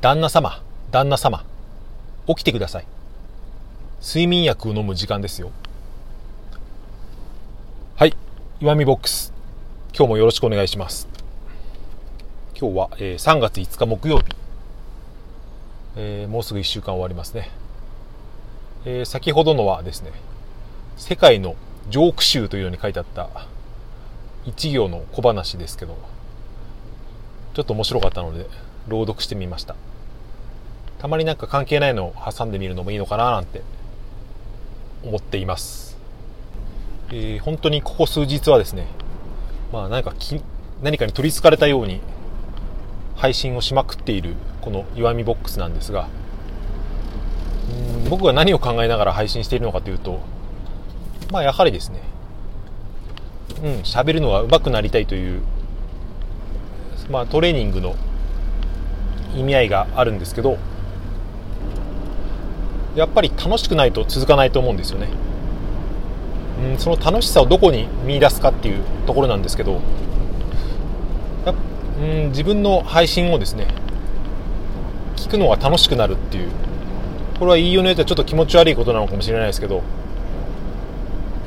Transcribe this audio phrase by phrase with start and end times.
[0.00, 1.44] 旦那様、旦那様、
[2.26, 2.86] 起きてください。
[4.00, 5.50] 睡眠薬を飲む時間ですよ。
[7.96, 8.16] はい、
[8.62, 9.34] 岩見ボックス。
[9.94, 11.06] 今日もよろしくお願いします。
[12.58, 14.24] 今日は、えー、3月5日木曜日。
[15.96, 17.50] えー、もうすぐ1週間終わりますね。
[18.86, 20.12] えー、先ほどのはですね、
[20.96, 21.56] 世界の
[21.90, 23.28] ジョーク集というように書いてあった
[24.46, 25.98] 一行の小話ですけど、
[27.52, 28.46] ちょっと面白かったので
[28.90, 29.76] 朗読してみました。
[30.98, 33.62] たまになんか関係ないのを挟んでみるのもいいのかななんて
[35.02, 35.96] 思っています。
[37.10, 38.86] えー、本当にここ数日はですね、
[39.72, 40.42] まあ何かき
[40.82, 42.00] 何かに取りつかれたように
[43.16, 46.08] 配信をしまくっているこの岩見ボックスなんですが、
[48.08, 50.20] 僕が何を考えながら配信しているのかというと、
[51.30, 52.00] まあやはりですね、
[53.62, 55.42] うん、喋るのが上手くなりたいという、
[57.10, 57.94] まあトレーニングの
[59.36, 60.58] 意味合いがあるんですけど、
[62.94, 65.08] やっぱり楽しくないと続かないと思うんですよね。
[66.72, 69.80] うん、その楽しさをどこに見出すかっていうところなんですけど、
[72.00, 73.68] うん、自分の配信をですね、
[75.16, 76.50] 聞くのが楽しくなるっていう
[77.38, 79.82] これは言いようによってはちょっと気持ち悪いことなのかもしれないですけど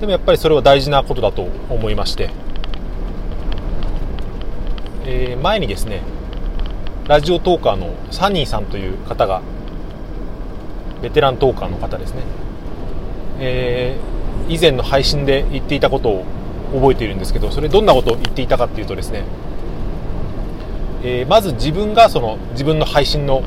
[0.00, 2.30] でもやっぱりそれは大事なことだと思いまして、
[5.04, 6.02] えー、前にですね
[7.10, 9.42] ラジオトーカーのサニーさんという方が
[11.02, 12.22] ベテラントーカーの方ですね、
[13.40, 16.24] えー、以前の配信で言っていたことを
[16.72, 19.24] 覚えているんですけどそれどんなことを言っていたかっていうとですね、
[21.02, 23.42] えー、まず自分がその自分の配信の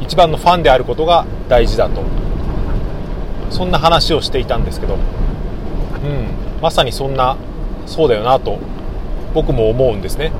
[0.00, 2.02] 一番のファンであることが大事だと
[3.50, 5.00] そんな話をしていたんですけど、うん、
[6.60, 7.36] まさにそんな
[7.86, 8.58] そうだよなと
[9.34, 10.32] 僕も思うんですね。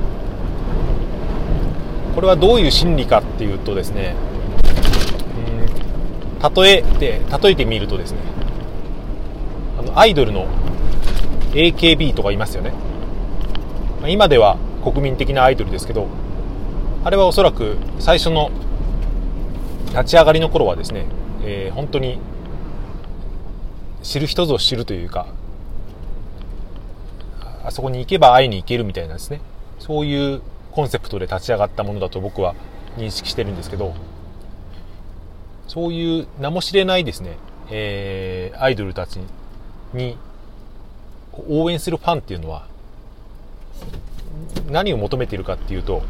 [2.15, 4.15] これはどういう心理かっていうとですね、
[6.41, 8.19] うん、例えて例えてみるとですね
[9.79, 10.47] あのアイドルの
[11.51, 12.73] AKB とかいますよね。
[14.07, 16.07] 今では国民的なアイドルですけど
[17.05, 18.51] あれはおそらく最初の
[19.91, 21.05] 立ち上がりの頃はですね、
[21.43, 22.19] えー、本当に
[24.01, 25.27] 知る人ぞ知るというか
[27.63, 29.39] あそこに行けば会いに行けるみたいなですね。
[29.79, 30.41] そういう
[30.73, 32.55] コンセプトで立ち上がったものだと僕は
[32.97, 33.93] 認識してるんですけど
[35.67, 37.37] そういう名も知れないですね、
[37.69, 39.19] えー、アイドルたち
[39.93, 40.17] に
[41.47, 42.67] 応援するファンっていうのは
[44.69, 46.03] 何を求めているかっていうと、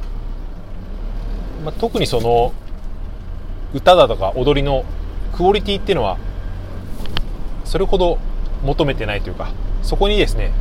[1.64, 2.54] まあ、特にその
[3.74, 4.86] 歌だとか踊りの
[5.36, 6.18] クオリティっていうのは
[7.66, 8.18] それほど
[8.64, 9.52] 求めてないというか
[9.82, 10.52] そこにですね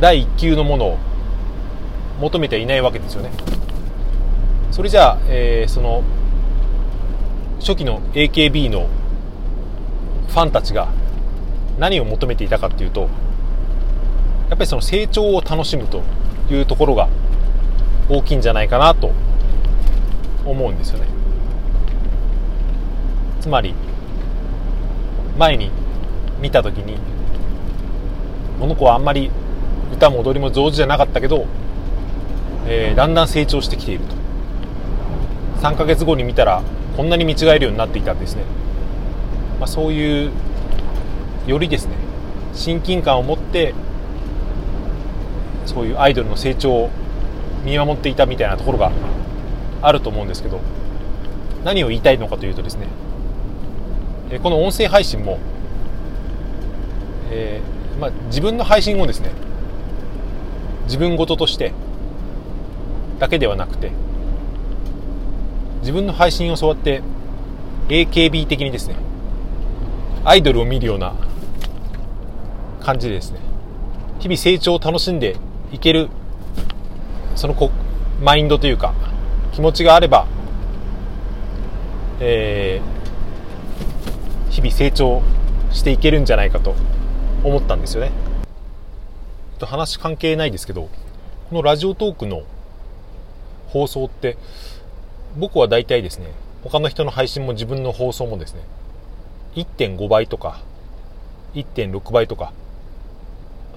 [0.00, 0.98] 第一級のものを
[2.20, 3.30] 求めていないわけですよね。
[4.70, 6.02] それじゃあ、えー、その
[7.60, 8.88] 初期の AKB の
[10.28, 10.88] ファンたちが
[11.78, 13.08] 何を求めていたかっていうと
[14.48, 16.02] やっぱりその成長を楽しむと
[16.50, 17.08] いうところが
[18.08, 19.12] 大きいんじゃないかなと
[20.44, 21.06] 思うんですよね。
[23.40, 23.74] つまり
[25.38, 25.70] 前に
[26.40, 26.98] 見た時に
[28.60, 29.30] この子はあんまり
[29.92, 31.46] 歌も踊りも上手じゃなかったけど、
[32.66, 34.16] えー、だんだん成長してきていると。
[35.60, 36.62] 3ヶ月後に見たら
[36.96, 38.44] こんなに見違えるようになっていたんですね、
[39.58, 40.30] まあ、そういう
[41.46, 41.94] よりですね
[42.54, 43.74] 親近感を持って
[45.64, 46.90] そういうアイドルの成長を
[47.64, 48.92] 見守っていたみたいなところが
[49.82, 50.60] あると思うんですけど
[51.64, 52.86] 何を言いたいのかというとですね
[54.42, 55.38] この音声配信も、
[57.30, 59.30] えー、まあ、自分の配信をですね
[60.84, 61.72] 自分事として
[63.18, 63.90] だけではなくて
[65.80, 67.02] 自分の配信をそうやって
[67.88, 68.96] AKB 的にですね
[70.24, 71.14] アイドルを見るような
[72.82, 73.38] 感じでですね
[74.18, 75.36] 日々成長を楽しんで
[75.72, 76.08] いける
[77.34, 77.70] そのこ
[78.20, 78.94] マインドというか
[79.52, 80.26] 気持ちがあれば、
[82.20, 85.22] えー、日々成長
[85.70, 86.74] していけるんじゃないかと
[87.44, 88.10] 思ったんですよね。
[89.58, 90.88] と話関係ないですけど
[91.48, 92.42] このラジオトークの
[93.76, 94.38] 放送って
[95.36, 96.32] 僕は大体ですね
[96.64, 98.62] 他の人の配信も自分の放送もですね
[99.54, 100.62] 1.5倍とか
[101.54, 102.54] 1.6倍とか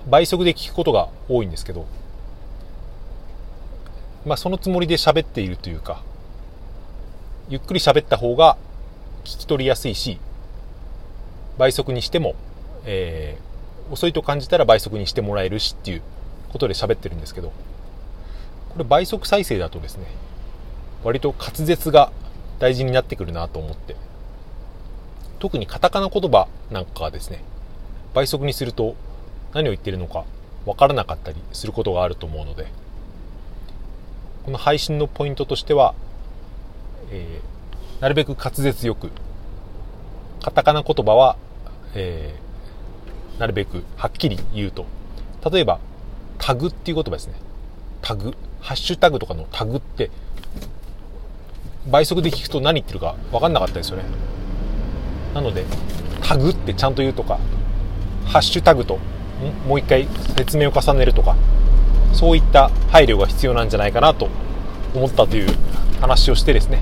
[0.09, 1.85] 倍速で聞くことが多いんですけど
[4.25, 6.01] まあそのつもりで喋っているというか
[7.49, 8.57] ゆっくり喋った方が
[9.25, 10.17] 聞き取りやすいし
[11.57, 12.35] 倍速にしても、
[12.85, 16.01] えー、遅いと感じたら倍速にしてもらえるしっていう
[16.53, 17.51] ことで喋ってるんですけど
[18.69, 20.05] これ倍速再生だとですね
[21.03, 22.11] 割と滑舌が
[22.59, 23.95] 大事になってくるなと思って。
[25.39, 27.41] 特にカタカナ言葉なんかがですね
[28.13, 28.95] 倍速にすると
[29.53, 30.25] 何を言ってるのか
[30.65, 32.67] 分からなかったりすることがあると思うので
[34.43, 35.95] この配信のポイントとしては、
[37.11, 39.11] えー、なるべく滑舌よく
[40.43, 41.37] カタカナ言葉は、
[41.95, 44.85] えー、なるべくはっきり言うと。
[45.51, 45.79] 例えば
[46.37, 47.33] タグっていう言葉ですね。
[48.01, 48.33] タグ。
[48.61, 50.11] ハッシュタグとかのタグって
[51.89, 54.03] 倍速で聞くと何言ってるか分かんなかったですよね。
[55.33, 55.65] なので
[56.21, 57.39] タグってちゃんと言うとか
[58.25, 58.99] ハッシュタグと
[59.67, 60.07] もう一回
[60.37, 61.35] 説明を重ねるとか
[62.13, 64.29] そういった配慮が必要なんじゃないかなと
[64.93, 65.49] 思ったという
[66.01, 66.81] 話をしてですね、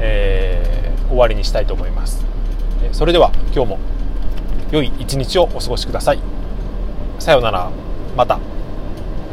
[0.00, 2.24] えー、終わりにしたいと思います。
[2.92, 3.78] それでは今日も
[4.70, 6.20] 良い一日をお過ごしください。
[7.18, 7.70] さようなら。
[8.16, 8.38] また。